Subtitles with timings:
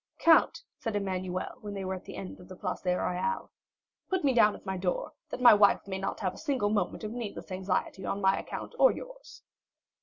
[0.17, 3.51] "Count," said Emmanuel, when they were at the end of the Place Royale,
[4.09, 7.03] "put me down at my door, that my wife may not have a single moment
[7.03, 9.43] of needless anxiety on my account or yours."